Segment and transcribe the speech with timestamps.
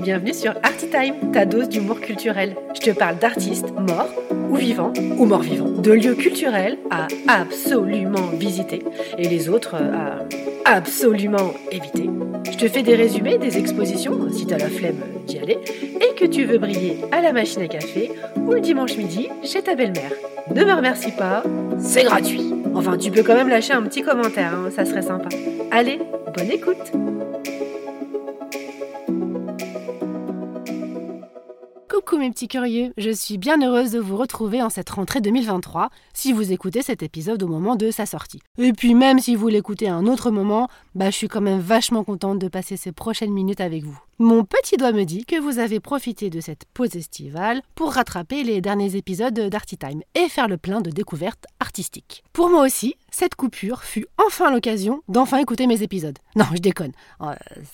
[0.00, 2.54] Bienvenue sur Artitime, ta dose d'humour culturel.
[2.74, 4.08] Je te parle d'artistes morts
[4.48, 8.84] ou vivants ou morts vivants, de lieux culturels à absolument visiter
[9.18, 10.20] et les autres à
[10.64, 12.08] absolument éviter.
[12.50, 15.58] Je te fais des résumés des expositions si t'as la flemme d'y aller
[16.28, 20.12] tu veux briller à la machine à café ou le dimanche midi chez ta belle-mère.
[20.54, 21.42] Ne me remercie pas,
[21.78, 22.52] c'est gratuit.
[22.74, 25.28] Enfin, tu peux quand même lâcher un petit commentaire, hein, ça serait sympa.
[25.70, 26.00] Allez,
[26.36, 26.92] bonne écoute
[32.06, 35.90] Coucou mes petits curieux, je suis bien heureuse de vous retrouver en cette rentrée 2023
[36.14, 38.38] si vous écoutez cet épisode au moment de sa sortie.
[38.58, 41.58] Et puis même si vous l'écoutez à un autre moment, bah je suis quand même
[41.58, 43.98] vachement contente de passer ces prochaines minutes avec vous.
[44.20, 48.44] Mon petit doigt me dit que vous avez profité de cette pause estivale pour rattraper
[48.44, 52.22] les derniers épisodes d'Artitime et faire le plein de découvertes artistiques.
[52.32, 56.20] Pour moi aussi, cette coupure fut enfin l'occasion d'enfin écouter mes épisodes.
[56.36, 56.92] Non, je déconne.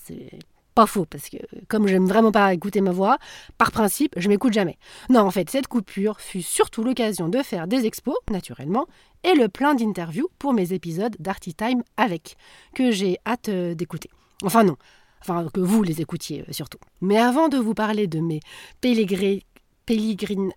[0.06, 0.30] C'est
[0.75, 1.37] pas faux, parce que
[1.69, 3.19] comme j'aime vraiment pas écouter ma voix,
[3.59, 4.79] par principe, je m'écoute jamais.
[5.11, 8.87] Non, en fait, cette coupure fut surtout l'occasion de faire des expos, naturellement,
[9.25, 12.37] et le plein d'interviews pour mes épisodes d'Artitime avec,
[12.75, 14.11] que j'ai hâte euh, d'écouter.
[14.45, 14.77] Enfin non,
[15.20, 16.79] enfin que vous les écoutiez euh, surtout.
[17.01, 18.41] Mais avant de vous parler de mes
[18.81, 19.41] pélégrines,
[19.86, 20.53] pélégrines,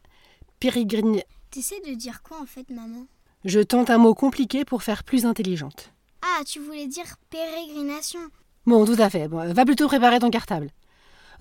[0.59, 1.21] pérégrines...
[1.51, 3.07] T'essaies de dire quoi en fait, maman?
[3.43, 5.91] Je tente un mot compliqué pour faire plus intelligente.
[6.23, 8.19] Ah, tu voulais dire pérégrination.
[8.65, 9.27] Bon, tout à fait.
[9.27, 10.69] Bon, va plutôt préparer ton cartable.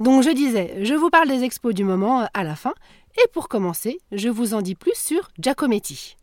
[0.00, 2.74] Donc je disais, je vous parle des expos du moment euh, à la fin,
[3.16, 6.16] et pour commencer, je vous en dis plus sur Giacometti.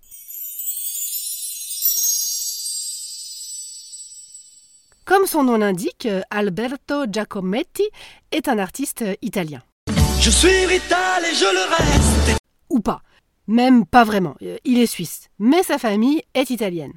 [5.05, 7.87] Comme son nom l'indique, euh, Alberto Giacometti
[8.31, 9.63] est un artiste euh, italien.
[10.19, 12.41] Je suis vital et je le reste.
[12.69, 13.01] Ou pas.
[13.47, 14.35] Même pas vraiment.
[14.63, 15.29] Il est suisse.
[15.39, 16.93] Mais sa famille est italienne.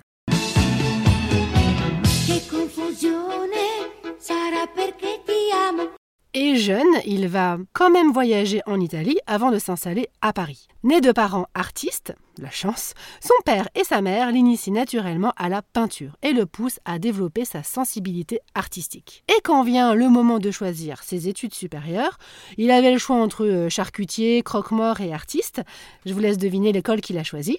[6.37, 10.67] Et jeune, il va quand même voyager en Italie avant de s'installer à Paris.
[10.83, 15.63] Né de parents artistes, la chance, son père et sa mère l'initient naturellement à la
[15.63, 19.23] peinture et le poussent à développer sa sensibilité artistique.
[19.29, 22.19] Et quand vient le moment de choisir ses études supérieures,
[22.59, 25.63] il avait le choix entre euh, charcutier, croque-mort et artiste.
[26.05, 27.59] Je vous laisse deviner l'école qu'il a choisie.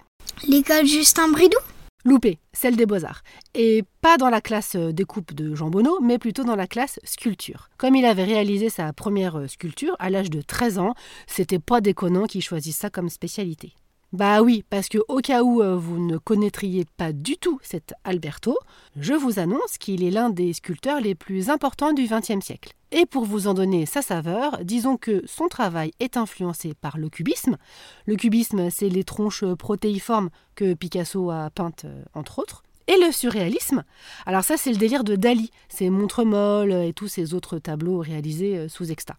[0.50, 1.58] L'école Justin Bridou?
[2.06, 3.24] Loupé, celle des beaux-arts.
[3.56, 7.00] Et pas dans la classe euh, découpe de Jean Bonneau, mais plutôt dans la classe
[7.04, 7.70] sculpture.
[7.78, 10.94] Comme il avait réalisé sa première euh, sculpture à l'âge de 13 ans,
[11.26, 13.74] c'était pas déconnant qu'il choisisse ça comme spécialité.
[14.16, 17.94] Bah oui, parce que au cas où euh, vous ne connaîtriez pas du tout cet
[18.06, 18.58] Alberto,
[18.98, 22.72] je vous annonce qu'il est l'un des sculpteurs les plus importants du XXe siècle.
[22.94, 27.10] Et pour vous en donner sa saveur, disons que son travail est influencé par le
[27.10, 27.58] cubisme.
[28.06, 32.64] Le cubisme, c'est les tronches protéiformes que Picasso a peintes, euh, entre autres.
[32.88, 33.84] Et le surréalisme,
[34.26, 38.60] alors ça c'est le délire de Dali, c'est Montremol et tous ces autres tableaux réalisés
[38.60, 39.18] euh, sous exta.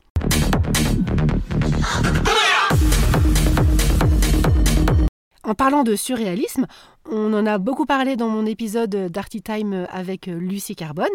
[5.47, 6.67] En parlant de surréalisme,
[7.09, 11.07] on en a beaucoup parlé dans mon épisode d'Artitime avec Lucie Carbone,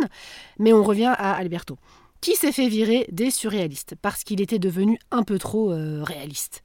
[0.58, 1.78] mais on revient à Alberto,
[2.22, 6.64] qui s'est fait virer des surréalistes parce qu'il était devenu un peu trop euh, réaliste?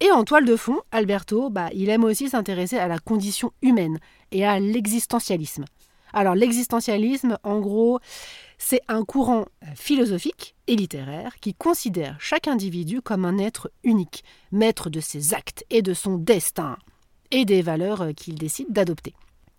[0.00, 3.98] Et en toile de fond, Alberto, bah, il aime aussi s'intéresser à la condition humaine
[4.30, 5.64] et à l'existentialisme.
[6.12, 7.98] Alors l'existentialisme, en gros,
[8.58, 14.22] c'est un courant euh, philosophique et littéraire qui considère chaque individu comme un être unique,
[14.52, 16.76] maître de ses actes et de son destin
[17.30, 19.14] et des valeurs euh, qu'il décide d'adopter.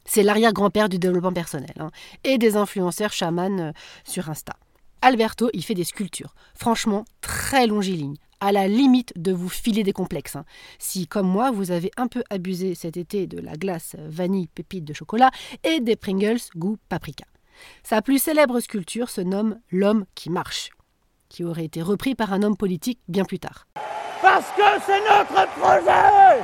[0.06, 1.92] C'est l'arrière-grand-père du développement personnel hein,
[2.24, 3.72] et des influenceurs chamans euh,
[4.04, 4.54] sur Insta.
[5.02, 9.94] Alberto, il fait des sculptures, franchement très longilignes, à la limite de vous filer des
[9.94, 10.36] complexes.
[10.36, 10.46] Hein.
[10.80, 14.86] Si, comme moi, vous avez un peu abusé cet été de la glace vanille pépite
[14.86, 15.32] de chocolat
[15.64, 17.26] et des Pringles goût paprika.
[17.84, 20.72] Sa plus célèbre sculpture se nomme L'homme qui marche,
[21.30, 23.68] qui aurait été repris par un homme politique bien plus tard.
[24.22, 26.44] Parce que c'est notre projet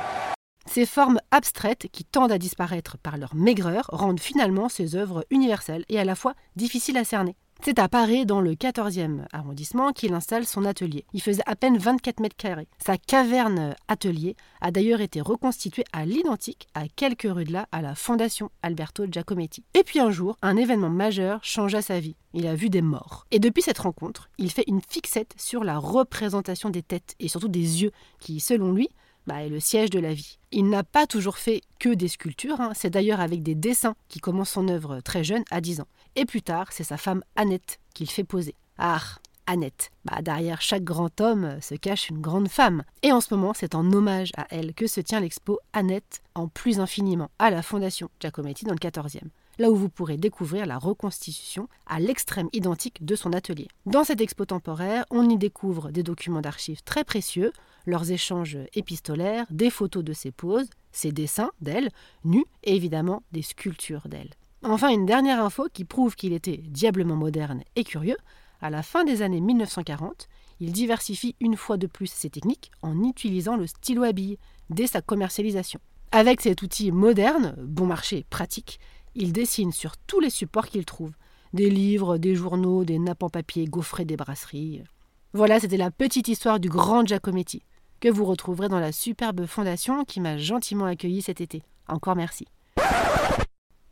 [0.86, 5.98] formes abstraites qui tendent à disparaître par leur maigreur rendent finalement ces œuvres universelles et
[5.98, 7.36] à la fois difficiles à cerner.
[7.64, 11.04] C'est à Paris, dans le 14e arrondissement, qu'il installe son atelier.
[11.12, 12.68] Il faisait à peine 24 mètres carrés.
[12.78, 17.82] Sa caverne atelier a d'ailleurs été reconstituée à l'identique, à quelques rues de là, à
[17.82, 19.64] la Fondation Alberto Giacometti.
[19.74, 22.14] Et puis un jour, un événement majeur changea sa vie.
[22.32, 23.26] Il a vu des morts.
[23.32, 27.48] Et depuis cette rencontre, il fait une fixette sur la représentation des têtes et surtout
[27.48, 27.90] des yeux,
[28.20, 28.88] qui, selon lui,
[29.28, 30.38] bah, est le siège de la vie.
[30.50, 32.72] Il n'a pas toujours fait que des sculptures, hein.
[32.74, 35.88] c'est d'ailleurs avec des dessins qu'il commence son œuvre très jeune, à 10 ans.
[36.16, 38.54] Et plus tard, c'est sa femme Annette qu'il fait poser.
[38.78, 39.00] Ah,
[39.46, 39.90] Annette.
[40.04, 42.84] Bah, derrière chaque grand homme se cache une grande femme.
[43.02, 46.48] Et en ce moment, c'est en hommage à elle que se tient l'expo Annette en
[46.48, 49.28] plus infiniment à la Fondation Giacometti dans le 14e.
[49.58, 53.68] Là où vous pourrez découvrir la reconstitution à l'extrême identique de son atelier.
[53.86, 57.52] Dans cette expo temporaire, on y découvre des documents d'archives très précieux,
[57.86, 61.90] leurs échanges épistolaires, des photos de ses poses, ses dessins d'elle,
[62.24, 64.30] nus, et évidemment des sculptures d'elle.
[64.62, 68.16] Enfin, une dernière info qui prouve qu'il était diablement moderne et curieux,
[68.60, 70.28] à la fin des années 1940,
[70.60, 74.38] il diversifie une fois de plus ses techniques en utilisant le stylo à billes
[74.70, 75.80] dès sa commercialisation.
[76.10, 78.80] Avec cet outil moderne, bon marché, pratique,
[79.18, 81.12] il dessine sur tous les supports qu'il trouve.
[81.52, 84.84] Des livres, des journaux, des nappes en papier gaufrés des brasseries.
[85.32, 87.62] Voilà, c'était la petite histoire du grand Giacometti,
[88.00, 91.62] que vous retrouverez dans la superbe fondation qui m'a gentiment accueilli cet été.
[91.88, 92.46] Encore merci.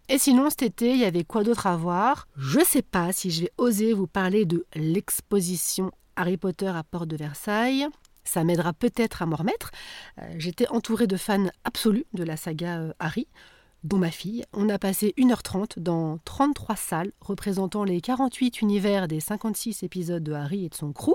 [0.08, 2.28] Et sinon, cet été, il y avait quoi d'autre à voir?
[2.36, 7.08] Je sais pas si je vais oser vous parler de l'exposition Harry Potter à Porte
[7.08, 7.88] de Versailles.
[8.22, 9.72] Ça m'aidera peut-être à m'en remettre.
[10.20, 13.26] Euh, j'étais entourée de fans absolus de la saga euh, Harry,
[13.86, 14.44] dont ma fille.
[14.52, 20.32] On a passé 1h30 dans 33 salles représentant les 48 univers des 56 épisodes de
[20.32, 21.14] Harry et de son crew.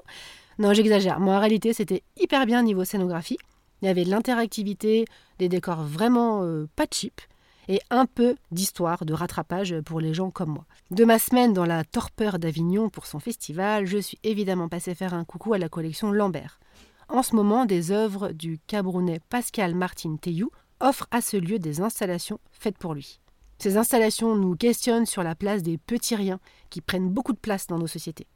[0.57, 1.19] Non, j'exagère.
[1.19, 3.37] Moi, en réalité, c'était hyper bien niveau scénographie.
[3.81, 5.05] Il y avait de l'interactivité,
[5.39, 7.19] des décors vraiment euh, pas cheap
[7.67, 10.65] et un peu d'histoire de rattrapage pour les gens comme moi.
[10.89, 15.13] De ma semaine dans la torpeur d'Avignon pour son festival, je suis évidemment passé faire
[15.13, 16.59] un coucou à la collection Lambert.
[17.07, 20.49] En ce moment, des œuvres du Camerounais Pascal Martin Teyou
[20.81, 23.19] offrent à ce lieu des installations faites pour lui.
[23.59, 26.39] Ces installations nous questionnent sur la place des petits riens
[26.69, 28.27] qui prennent beaucoup de place dans nos sociétés.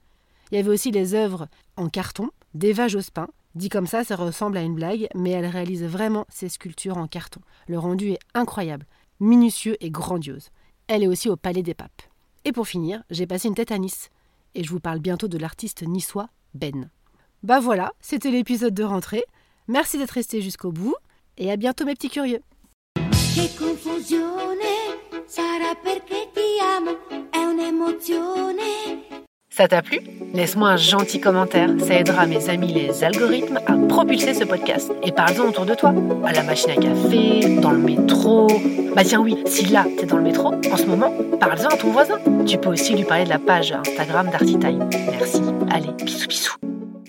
[0.51, 1.47] Il y avait aussi des œuvres
[1.77, 3.27] en carton d'Eva Jospin.
[3.55, 7.07] Dit comme ça, ça ressemble à une blague, mais elle réalise vraiment ses sculptures en
[7.07, 7.41] carton.
[7.67, 8.85] Le rendu est incroyable
[9.19, 10.49] minutieux et grandiose.
[10.87, 12.01] Elle est aussi au Palais des Papes.
[12.43, 14.09] Et pour finir, j'ai passé une tête à Nice.
[14.53, 16.89] Et je vous parle bientôt de l'artiste niçois Ben.
[17.43, 19.23] Bah voilà, c'était l'épisode de rentrée.
[19.67, 20.95] Merci d'être resté jusqu'au bout.
[21.37, 22.41] Et à bientôt mes petits curieux.
[29.49, 29.99] Ça t'a plu?
[30.33, 34.91] Laisse-moi un gentil commentaire, ça aidera mes amis les algorithmes à propulser ce podcast.
[35.01, 35.93] Et parle-en autour de toi,
[36.25, 38.47] à la machine à café, dans le métro.
[38.95, 41.91] Bah tiens oui, si là t'es dans le métro, en ce moment, parle-en à ton
[41.91, 42.19] voisin.
[42.45, 44.89] Tu peux aussi lui parler de la page Instagram d'Artitime.
[45.11, 45.41] Merci.
[45.69, 46.64] Allez, bisous bisous.